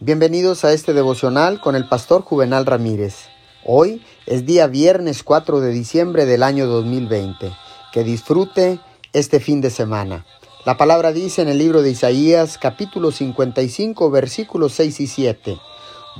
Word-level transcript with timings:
Bienvenidos 0.00 0.64
a 0.64 0.72
este 0.72 0.92
devocional 0.92 1.60
con 1.60 1.74
el 1.74 1.88
pastor 1.88 2.22
Juvenal 2.22 2.66
Ramírez. 2.66 3.16
Hoy 3.64 4.00
es 4.26 4.46
día 4.46 4.68
viernes 4.68 5.24
4 5.24 5.58
de 5.58 5.72
diciembre 5.72 6.24
del 6.24 6.44
año 6.44 6.68
2020. 6.68 7.50
Que 7.92 8.04
disfrute 8.04 8.78
este 9.12 9.40
fin 9.40 9.60
de 9.60 9.70
semana. 9.70 10.24
La 10.64 10.76
palabra 10.76 11.10
dice 11.10 11.42
en 11.42 11.48
el 11.48 11.58
libro 11.58 11.82
de 11.82 11.90
Isaías 11.90 12.58
capítulo 12.58 13.10
55 13.10 14.08
versículos 14.08 14.72
6 14.74 15.00
y 15.00 15.06
7. 15.08 15.58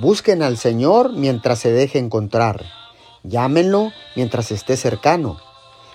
Busquen 0.01 0.43
al 0.43 0.59
Señor 0.59 1.13
mientras 1.13 1.61
se 1.61 1.71
deje 1.71 2.01
encontrar. 2.01 2.65
Llámenlo 3.23 3.93
mientras 4.17 4.51
esté 4.51 4.77
cercano. 4.77 5.39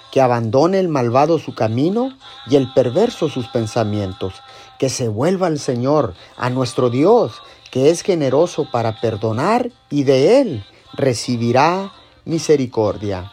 Que 0.09 0.21
abandone 0.21 0.79
el 0.79 0.88
malvado 0.88 1.38
su 1.38 1.54
camino 1.54 2.18
y 2.47 2.55
el 2.55 2.71
perverso 2.71 3.27
sus 3.27 3.50
pensamientos. 3.50 4.36
Que 4.79 4.88
se 4.88 5.09
vuelva 5.09 5.47
al 5.47 5.59
Señor, 5.59 6.13
a 6.38 6.50
nuestro 6.50 6.89
Dios, 6.89 7.41
que 7.74 7.90
es 7.90 8.04
generoso 8.04 8.68
para 8.71 9.02
perdonar 9.02 9.72
y 9.90 10.04
de 10.04 10.40
él 10.40 10.64
recibirá 10.94 11.91
misericordia. 12.23 13.31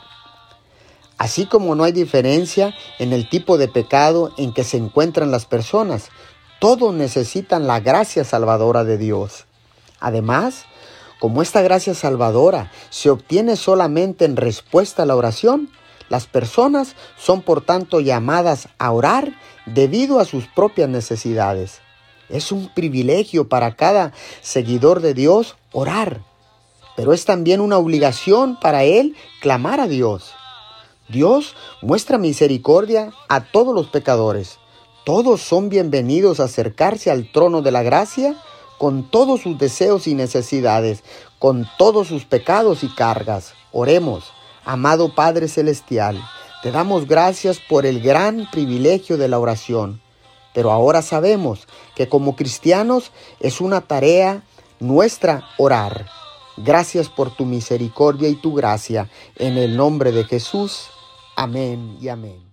Así 1.18 1.44
como 1.44 1.74
no 1.74 1.84
hay 1.84 1.92
diferencia 1.92 2.74
en 2.98 3.12
el 3.12 3.28
tipo 3.28 3.58
de 3.58 3.68
pecado 3.68 4.32
en 4.38 4.54
que 4.54 4.64
se 4.64 4.78
encuentran 4.78 5.30
las 5.30 5.44
personas, 5.44 6.08
todos 6.58 6.94
necesitan 6.94 7.66
la 7.66 7.80
gracia 7.80 8.24
salvadora 8.24 8.82
de 8.82 8.96
Dios. 8.96 9.44
Además, 10.00 10.64
como 11.20 11.42
esta 11.42 11.60
gracia 11.60 11.92
salvadora 11.92 12.72
se 12.88 13.10
obtiene 13.10 13.56
solamente 13.56 14.24
en 14.24 14.36
respuesta 14.36 15.02
a 15.02 15.06
la 15.06 15.16
oración, 15.16 15.68
las 16.08 16.26
personas 16.26 16.96
son 17.18 17.42
por 17.42 17.60
tanto 17.60 18.00
llamadas 18.00 18.70
a 18.78 18.90
orar 18.90 19.34
debido 19.66 20.18
a 20.18 20.24
sus 20.24 20.46
propias 20.46 20.88
necesidades. 20.88 21.82
Es 22.30 22.52
un 22.52 22.68
privilegio 22.72 23.48
para 23.48 23.74
cada 23.74 24.12
seguidor 24.40 25.00
de 25.00 25.14
Dios 25.14 25.56
orar, 25.72 26.22
pero 26.96 27.12
es 27.12 27.24
también 27.24 27.60
una 27.60 27.76
obligación 27.76 28.58
para 28.60 28.84
él 28.84 29.16
clamar 29.40 29.80
a 29.80 29.88
Dios. 29.88 30.32
Dios 31.08 31.56
muestra 31.82 32.18
misericordia 32.18 33.12
a 33.28 33.40
todos 33.50 33.74
los 33.74 33.88
pecadores. 33.88 34.58
Todos 35.04 35.40
son 35.40 35.68
bienvenidos 35.68 36.38
a 36.38 36.44
acercarse 36.44 37.10
al 37.10 37.32
trono 37.32 37.62
de 37.62 37.72
la 37.72 37.82
gracia 37.82 38.36
con 38.78 39.10
todos 39.10 39.40
sus 39.40 39.58
deseos 39.58 40.06
y 40.06 40.14
necesidades, 40.14 41.02
con 41.40 41.66
todos 41.78 42.06
sus 42.06 42.26
pecados 42.26 42.84
y 42.84 42.88
cargas. 42.88 43.54
Oremos, 43.72 44.32
amado 44.64 45.14
Padre 45.14 45.48
Celestial, 45.48 46.22
te 46.62 46.70
damos 46.70 47.08
gracias 47.08 47.58
por 47.58 47.86
el 47.86 48.00
gran 48.00 48.48
privilegio 48.52 49.18
de 49.18 49.28
la 49.28 49.38
oración. 49.38 50.00
Pero 50.54 50.70
ahora 50.72 51.02
sabemos 51.02 51.66
que 52.00 52.08
como 52.08 52.34
cristianos 52.34 53.12
es 53.40 53.60
una 53.60 53.82
tarea 53.82 54.42
nuestra 54.78 55.44
orar. 55.58 56.06
Gracias 56.56 57.10
por 57.10 57.36
tu 57.36 57.44
misericordia 57.44 58.26
y 58.30 58.36
tu 58.36 58.54
gracia. 58.54 59.10
En 59.36 59.58
el 59.58 59.76
nombre 59.76 60.10
de 60.10 60.24
Jesús. 60.24 60.88
Amén 61.36 61.98
y 62.00 62.08
amén. 62.08 62.49